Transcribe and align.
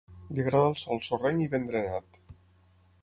Li 0.35 0.39
agrada 0.43 0.69
el 0.71 0.77
sòl 0.85 1.03
sorrenc 1.09 1.45
i 1.45 1.49
ben 1.53 1.69
drenat. 1.71 2.21